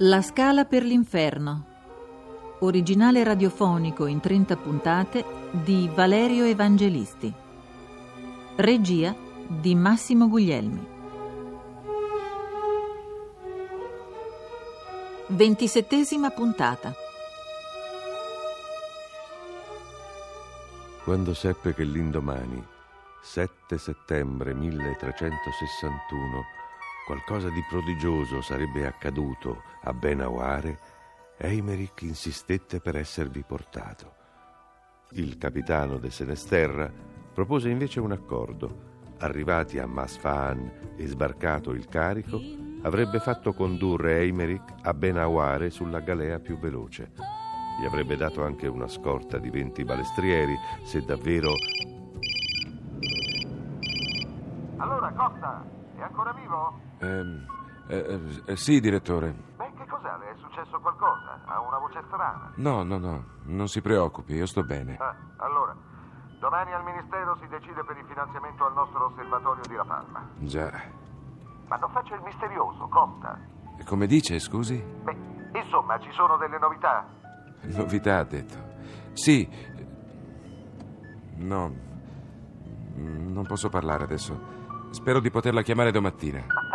[0.00, 1.64] La scala per l'inferno.
[2.58, 7.32] Originale radiofonico in 30 puntate di Valerio Evangelisti.
[8.56, 10.86] Regia di Massimo Guglielmi.
[15.28, 16.92] Ventisettesima puntata.
[21.04, 22.62] Quando seppe che l'indomani,
[23.22, 26.42] 7 settembre 1361,
[27.06, 30.76] qualcosa di prodigioso sarebbe accaduto a Benaware,
[31.38, 34.14] Eimerick insistette per esservi portato.
[35.10, 36.92] Il capitano de Senesterra
[37.32, 38.94] propose invece un accordo.
[39.18, 42.40] Arrivati a Masfaan e sbarcato il carico,
[42.82, 47.12] avrebbe fatto condurre Eimerick a Benaware sulla galea più veloce.
[47.80, 51.52] Gli avrebbe dato anche una scorta di 20 balestrieri se davvero
[54.78, 55.64] Allora, Costa,
[55.96, 56.85] è ancora vivo?
[56.98, 57.46] Ehm,
[57.88, 59.34] eh, eh, sì, direttore.
[59.56, 60.16] Beh, che cos'è?
[60.18, 61.40] Le è successo qualcosa?
[61.44, 62.52] Ha una voce strana.
[62.56, 64.96] No, no, no, non si preoccupi, io sto bene.
[64.98, 65.74] Ah, allora,
[66.38, 70.28] domani al Ministero si decide per il finanziamento al nostro osservatorio di La Palma.
[70.38, 70.72] Già.
[71.68, 73.38] Ma non faccia il misterioso, Costa.
[73.78, 74.82] E come dice, scusi?
[75.02, 75.16] Beh,
[75.58, 77.04] insomma, ci sono delle novità?
[77.62, 78.54] Novità, ha detto.
[79.12, 79.48] Sì.
[81.36, 81.84] No.
[82.94, 84.54] Non posso parlare adesso.
[84.90, 86.38] Spero di poterla chiamare domattina.
[86.46, 86.65] Ma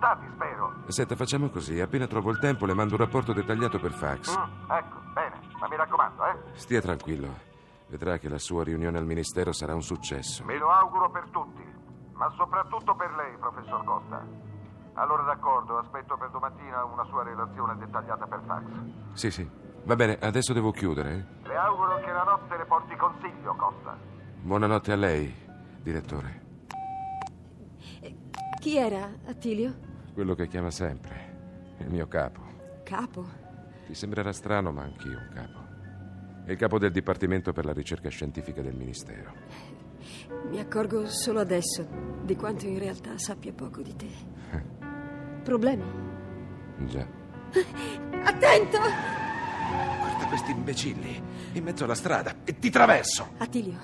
[0.00, 0.72] risultati, spero.
[0.86, 1.78] Senta, facciamo così.
[1.80, 4.36] Appena trovo il tempo le mando un rapporto dettagliato per fax.
[4.36, 6.36] Mm, ecco, bene, ma mi raccomando, eh.
[6.54, 7.48] Stia tranquillo.
[7.88, 10.44] Vedrà che la sua riunione al ministero sarà un successo.
[10.44, 11.62] Me lo auguro per tutti,
[12.12, 14.24] ma soprattutto per lei, professor Costa.
[14.94, 18.64] Allora, d'accordo, aspetto per domattina una sua relazione dettagliata per fax.
[19.12, 19.50] Sì, sì.
[19.82, 21.26] Va bene, adesso devo chiudere.
[21.42, 21.48] eh.
[21.48, 23.96] Le auguro che la notte le porti consiglio, Costa.
[24.42, 25.34] Buonanotte a lei,
[25.82, 26.38] direttore.
[28.60, 29.88] Chi era, Attilio?
[30.12, 31.74] Quello che chiama sempre.
[31.78, 32.40] Il mio capo.
[32.84, 33.26] Capo.
[33.86, 35.68] Ti sembrerà strano, ma anch'io un capo.
[36.44, 39.32] È il capo del Dipartimento per la ricerca scientifica del Ministero.
[40.48, 41.86] Mi accorgo solo adesso
[42.22, 44.08] di quanto in realtà sappia poco di te.
[45.42, 45.84] Problemi?
[46.86, 47.06] Già.
[48.24, 49.29] Attento!
[49.98, 51.22] Guarda questi imbecilli
[51.52, 53.34] in mezzo alla strada e ti traverso.
[53.38, 53.78] Attilio,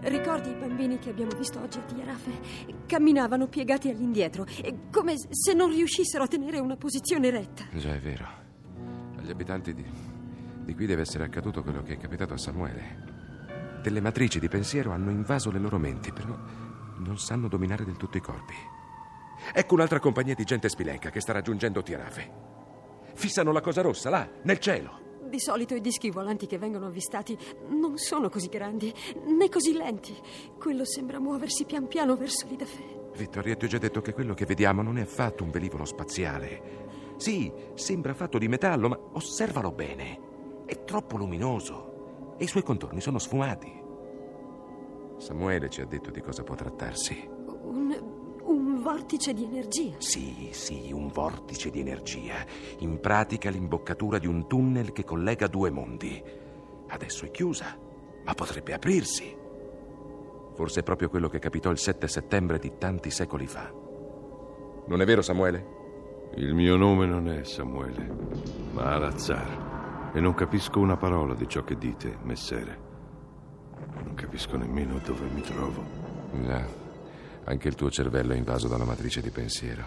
[0.00, 2.30] ricordi i bambini che abbiamo visto oggi a Tiarafe?
[2.86, 4.46] Camminavano piegati all'indietro,
[4.90, 7.64] come se non riuscissero a tenere una posizione retta.
[7.72, 8.26] Già è vero.
[9.16, 9.84] Agli abitanti di,
[10.64, 13.16] di qui deve essere accaduto quello che è capitato a Samuele.
[13.82, 16.36] Delle matrici di pensiero hanno invaso le loro menti, però
[16.98, 18.54] non sanno dominare del tutto i corpi.
[19.52, 22.30] Ecco un'altra compagnia di gente spilenca che sta raggiungendo Tiarafe.
[23.14, 25.06] Fissano la cosa rossa là, nel cielo.
[25.28, 27.36] Di solito i dischi volanti che vengono avvistati
[27.68, 28.92] non sono così grandi
[29.26, 30.16] né così lenti.
[30.58, 33.10] Quello sembra muoversi pian piano verso l'Idafè.
[33.14, 36.86] Vittorio, ti ho già detto che quello che vediamo non è affatto un velivolo spaziale.
[37.18, 40.64] Sì, sembra fatto di metallo, ma osservalo bene.
[40.64, 43.70] È troppo luminoso e i suoi contorni sono sfumati.
[45.18, 47.36] Samuele ci ha detto di cosa può trattarsi.
[48.88, 49.96] Vortice di energia.
[49.98, 52.36] Sì, sì, un vortice di energia.
[52.78, 56.24] In pratica l'imboccatura di un tunnel che collega due mondi.
[56.88, 57.78] Adesso è chiusa,
[58.24, 59.36] ma potrebbe aprirsi.
[60.54, 63.70] Forse è proprio quello che capitò il 7 settembre di tanti secoli fa.
[64.86, 66.30] Non è vero, Samuele?
[66.36, 68.10] Il mio nome non è Samuele,
[68.72, 70.12] ma Alazzar.
[70.14, 72.78] E non capisco una parola di ciò che dite, messere.
[74.02, 75.84] Non capisco nemmeno dove mi trovo.
[76.42, 76.86] Già,
[77.48, 79.84] anche il tuo cervello è invaso da una matrice di pensiero,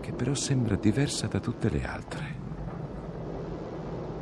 [0.00, 2.38] che però sembra diversa da tutte le altre.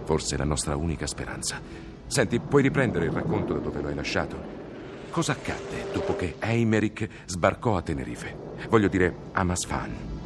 [0.04, 1.60] Forse è la nostra unica speranza.
[2.06, 4.56] Senti, puoi riprendere il racconto da dove lo hai lasciato?
[5.10, 8.36] Cosa accadde dopo che Eimerick sbarcò a Tenerife?
[8.68, 10.17] Voglio dire, a Masfan.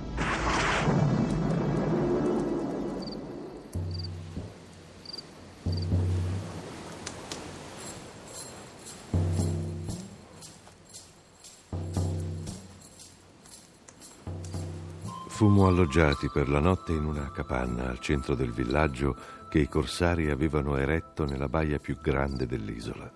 [15.43, 19.17] Fummo alloggiati per la notte in una capanna al centro del villaggio
[19.49, 23.11] che i corsari avevano eretto nella baia più grande dell'isola.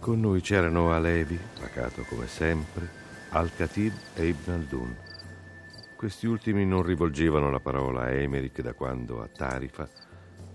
[0.00, 2.88] Con noi c'erano Alevi, pacato come sempre,
[3.32, 4.96] Al-Khatib e Ibn Aldun.
[5.94, 9.86] Questi ultimi non rivolgevano la parola a Emerick da quando a Tarifa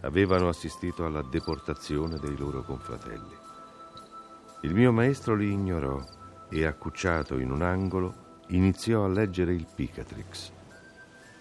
[0.01, 3.35] avevano assistito alla deportazione dei loro confratelli.
[4.61, 6.03] Il mio maestro li ignorò
[6.49, 10.51] e, accucciato in un angolo, iniziò a leggere il Picatrix.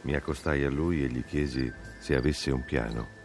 [0.03, 1.71] Mi accostai a lui e gli chiesi
[2.01, 3.19] se avesse un piano.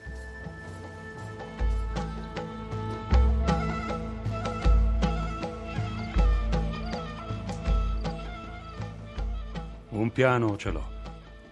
[9.90, 10.90] Un piano ce l'ho,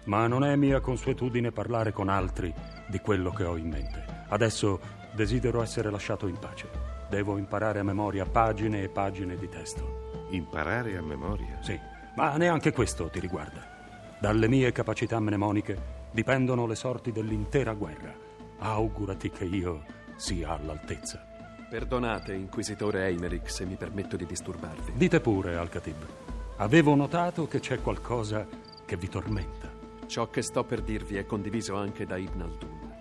[0.04, 2.52] ma non è mia consuetudine parlare con altri
[2.86, 4.04] di quello che ho in mente.
[4.28, 4.80] Adesso
[5.14, 6.68] desidero essere lasciato in pace.
[7.08, 10.26] Devo imparare a memoria pagine e pagine di testo.
[10.30, 11.58] Imparare a memoria?
[11.62, 11.78] Sì,
[12.14, 13.62] ma neanche questo ti riguarda.
[14.18, 18.14] Dalle mie capacità mnemoniche dipendono le sorti dell'intera guerra.
[18.58, 19.82] Augurati che io
[20.16, 21.24] sia all'altezza.
[21.68, 24.92] Perdonate, inquisitore Eimerick, se mi permetto di disturbarvi.
[24.94, 26.06] Dite pure, Al-Khatib.
[26.58, 28.46] Avevo notato che c'è qualcosa
[28.86, 29.68] che vi tormenta.
[30.06, 32.92] Ciò che sto per dirvi è condiviso anche da Ibn Aldun.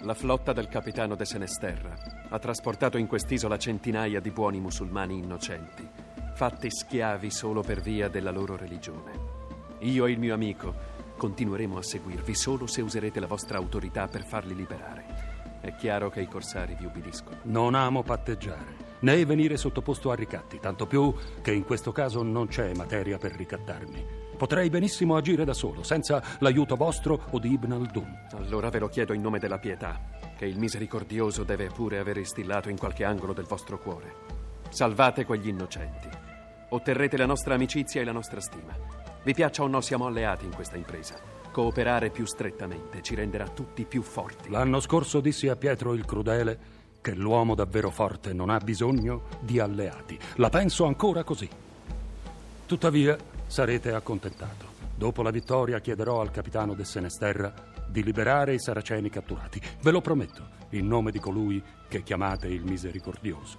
[0.00, 1.94] La flotta del capitano de Senesterra
[2.28, 5.88] ha trasportato in quest'isola centinaia di buoni musulmani innocenti,
[6.38, 9.10] fatti schiavi solo per via della loro religione.
[9.80, 10.72] Io e il mio amico
[11.16, 15.58] continueremo a seguirvi solo se userete la vostra autorità per farli liberare.
[15.60, 17.38] È chiaro che i corsari vi ubbidiscono.
[17.42, 21.12] Non amo patteggiare, né venire sottoposto a ricatti, tanto più
[21.42, 24.06] che in questo caso non c'è materia per ricattarmi.
[24.36, 28.26] Potrei benissimo agire da solo, senza l'aiuto vostro o di Ibn Aldun.
[28.36, 30.00] Allora ve lo chiedo in nome della pietà,
[30.36, 34.14] che il misericordioso deve pure aver istillato in qualche angolo del vostro cuore.
[34.68, 36.27] Salvate quegli innocenti.
[36.70, 38.76] Otterrete la nostra amicizia e la nostra stima.
[39.22, 41.16] Vi piaccia o no, siamo alleati in questa impresa.
[41.50, 44.50] Cooperare più strettamente ci renderà tutti più forti.
[44.50, 49.58] L'anno scorso dissi a Pietro il Crudele che l'uomo davvero forte non ha bisogno di
[49.58, 50.18] alleati.
[50.36, 51.48] La penso ancora così.
[52.66, 53.16] Tuttavia,
[53.46, 54.66] sarete accontentato.
[54.94, 57.54] Dopo la vittoria chiederò al capitano de Senesterra
[57.88, 59.60] di liberare i saraceni catturati.
[59.80, 63.56] Ve lo prometto, in nome di colui che chiamate il misericordioso.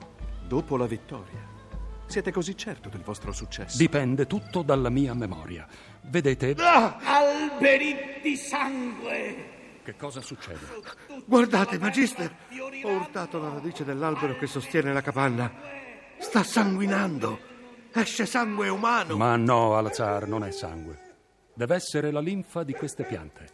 [0.48, 1.59] Dopo la vittoria?
[2.10, 3.78] Siete così certo del vostro successo?
[3.78, 5.68] Dipende tutto dalla mia memoria.
[6.02, 6.56] Vedete...
[6.58, 9.82] Ah, alberi di sangue!
[9.84, 10.58] Che cosa succede?
[11.26, 12.36] Guardate, Magister!
[12.82, 15.54] Ho urtato la radice dell'albero che sostiene la capanna.
[16.18, 17.40] Sta sanguinando!
[17.94, 19.16] Esce sangue umano!
[19.16, 21.00] Ma no, Alazar, non è sangue.
[21.54, 23.50] Deve essere la linfa di queste piante.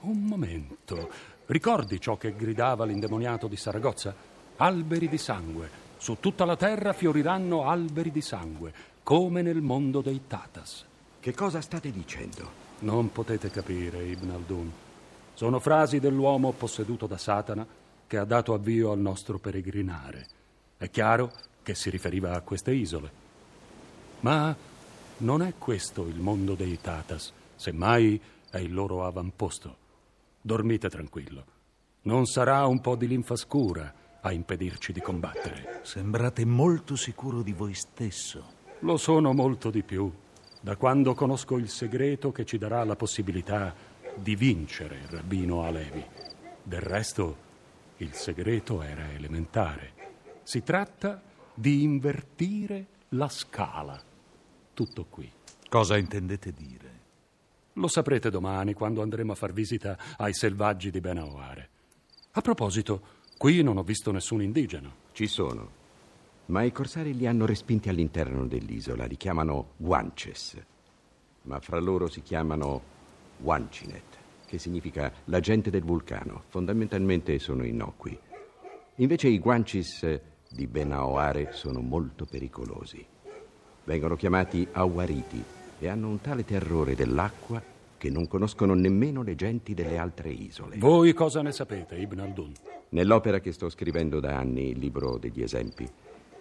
[0.00, 1.10] Un momento.
[1.46, 4.14] Ricordi ciò che gridava l'indemoniato di Saragozza?
[4.56, 5.88] Alberi di sangue.
[6.00, 10.86] Su tutta la terra fioriranno alberi di sangue, come nel mondo dei Tatas.
[11.20, 12.50] Che cosa state dicendo?
[12.78, 14.72] Non potete capire, Ibn Aldun.
[15.34, 17.66] Sono frasi dell'uomo posseduto da Satana
[18.06, 20.26] che ha dato avvio al nostro peregrinare.
[20.78, 21.32] È chiaro
[21.62, 23.10] che si riferiva a queste isole.
[24.20, 24.56] Ma
[25.18, 28.18] non è questo il mondo dei Tatas, semmai
[28.48, 29.76] è il loro avamposto.
[30.40, 31.44] Dormite tranquillo.
[32.04, 35.80] Non sarà un po' di linfa scura a impedirci di combattere.
[35.82, 38.58] Sembrate molto sicuro di voi stesso.
[38.80, 40.10] Lo sono molto di più,
[40.60, 43.74] da quando conosco il segreto che ci darà la possibilità
[44.14, 46.04] di vincere il rabbino Alevi.
[46.62, 47.48] Del resto,
[47.98, 49.92] il segreto era elementare.
[50.42, 51.20] Si tratta
[51.54, 54.00] di invertire la scala.
[54.74, 55.30] Tutto qui.
[55.68, 56.98] Cosa intendete dire?
[57.74, 61.68] Lo saprete domani quando andremo a far visita ai selvaggi di Benaoare.
[62.32, 64.96] A proposito, qui non ho visto nessun indigeno.
[65.12, 65.70] Ci sono,
[66.46, 69.06] ma i corsari li hanno respinti all'interno dell'isola.
[69.06, 70.62] Li chiamano guances,
[71.44, 72.82] ma fra loro si chiamano
[73.38, 76.42] Wancinet, che significa la gente del vulcano.
[76.48, 78.18] Fondamentalmente sono innocui.
[78.96, 80.20] Invece i guancis
[80.50, 83.02] di Benaoare sono molto pericolosi.
[83.84, 85.42] Vengono chiamati awariti
[85.78, 87.69] e hanno un tale terrore dell'acqua
[88.00, 90.78] che non conoscono nemmeno le genti delle altre isole.
[90.78, 92.52] Voi cosa ne sapete, Ibn Aldun?
[92.88, 95.86] Nell'opera che sto scrivendo da anni, il libro degli esempi,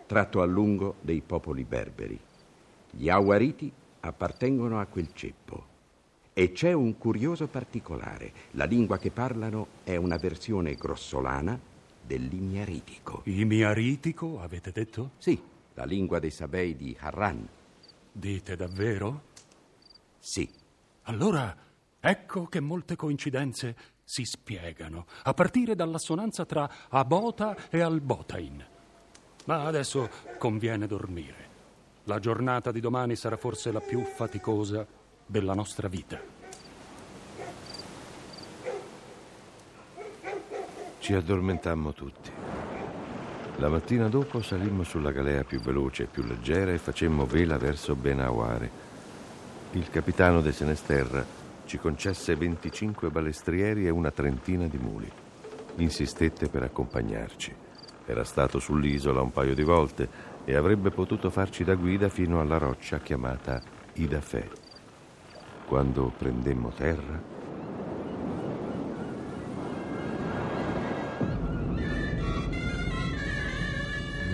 [0.06, 2.18] tratto a lungo dei popoli berberi.
[2.92, 5.66] Gli awariti appartengono a quel ceppo.
[6.32, 8.32] E c'è un curioso particolare.
[8.52, 11.60] La lingua che parlano è una versione grossolana
[12.02, 13.24] dell'imiaritico.
[13.26, 15.12] Imiaritico, avete detto?
[15.18, 15.38] Sì,
[15.74, 17.46] la lingua dei Sabei di Harran.
[18.14, 19.24] Dite davvero?
[20.20, 20.59] Sì.
[21.10, 21.56] Allora,
[22.00, 28.64] ecco che molte coincidenze si spiegano, a partire dall'assonanza tra Abota e Albotain.
[29.46, 31.48] Ma adesso conviene dormire.
[32.04, 34.86] La giornata di domani sarà forse la più faticosa
[35.26, 36.22] della nostra vita.
[41.00, 42.32] Ci addormentammo tutti.
[43.56, 47.96] La mattina dopo salimmo sulla galea più veloce e più leggera e facemmo vela verso
[47.96, 48.89] Benaware.
[49.74, 51.24] Il capitano de Senesterra
[51.66, 55.08] ci concesse 25 balestrieri e una trentina di muli.
[55.76, 57.56] Insistette per accompagnarci.
[58.08, 60.10] Era stato sull'isola un paio di volte
[60.44, 63.62] e avrebbe potuto farci da guida fino alla roccia chiamata
[63.94, 64.48] Idafè.
[65.68, 67.38] Quando prendemmo terra,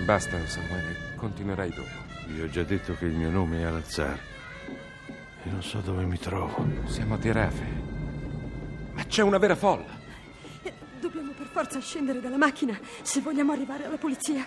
[0.06, 2.04] Basta, Samuele, continuerai dopo.
[2.28, 4.34] Vi ho già detto che il mio nome è Al-Azhar
[5.46, 6.66] e non so dove mi trovo.
[6.86, 7.64] Siamo a Tirafe.
[8.92, 10.04] Ma c'è una vera folla.
[10.98, 14.44] Dobbiamo per forza scendere dalla macchina se vogliamo arrivare alla polizia.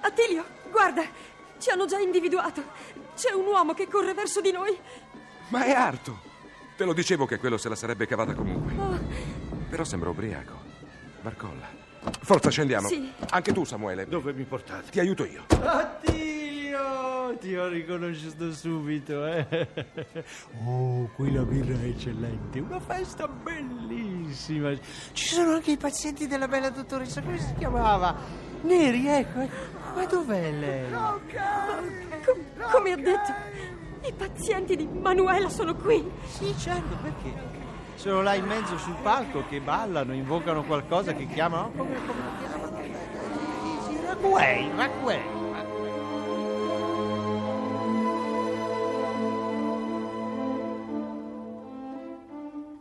[0.00, 1.02] Attilio, guarda,
[1.58, 2.62] ci hanno già individuato.
[3.14, 4.76] C'è un uomo che corre verso di noi.
[5.48, 6.28] Ma è Arto!
[6.76, 8.72] Te lo dicevo che quello se la sarebbe cavata comunque.
[8.78, 8.98] Oh,
[9.68, 10.54] Però sembra ubriaco.
[11.20, 11.68] Barcolla.
[12.22, 12.88] Forza, scendiamo.
[12.88, 13.12] Sì.
[13.28, 14.06] Anche tu, Samuele.
[14.08, 14.90] Dove mi portate?
[14.90, 15.44] Ti aiuto io.
[17.38, 19.68] Ti ho riconosciuto subito, eh?
[20.66, 24.72] Oh, qui la birra è eccellente, una festa bellissima.
[25.12, 28.14] Ci sono anche i pazienti della bella dottoressa, come si chiamava?
[28.62, 29.78] Neri, ecco, ecco.
[29.94, 30.90] Ma dov'è lei?
[30.90, 33.32] com- come ha detto,
[34.06, 36.08] i pazienti di Manuela sono qui.
[36.26, 37.58] Sì, certo, perché?
[37.94, 41.70] Sono là in mezzo sul palco che ballano, invocano qualcosa che chiamano.
[41.76, 42.80] Come, come lo chiamano?
[43.86, 44.70] Sì, Raguay,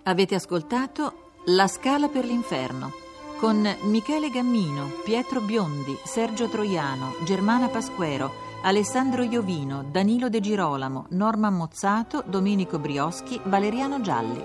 [0.10, 2.94] Avete ascoltato La Scala per l'Inferno
[3.38, 11.52] con Michele Gammino, Pietro Biondi, Sergio Troiano, Germana Pasquero, Alessandro Iovino, Danilo De Girolamo, Norma
[11.52, 14.44] Mozzato, Domenico Brioschi, Valeriano Gialli.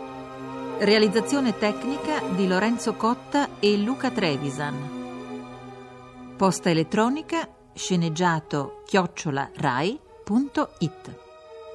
[0.81, 6.35] Realizzazione tecnica di Lorenzo Cotta e Luca Trevisan.
[6.37, 11.19] Posta elettronica sceneggiato chiocciola rai.it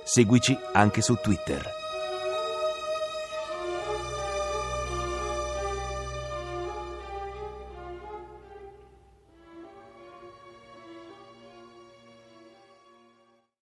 [0.04, 1.78] Seguici anche su Twitter.